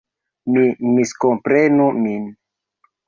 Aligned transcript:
Ne 0.53 0.63
miskomprenu 0.95 1.87
min. 2.07 2.25